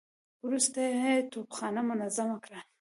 [0.45, 2.59] وروسته يې توپخانه منظمه کړه.